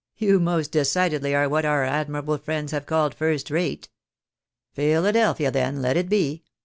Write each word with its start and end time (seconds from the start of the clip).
"You 0.17 0.39
most 0.39 0.71
decidedly 0.71 1.35
are 1.35 1.47
what 1.47 1.63
our 1.63 1.83
admirable 1.83 2.39
friends 2.39 2.71
have 2.71 2.87
called 2.87 3.13
first 3.13 3.51
rate. 3.51 3.87
Philadelphia, 4.73 5.51
then, 5.51 5.79
let 5.83 5.95
it 5.95 6.09
be. 6.09 6.43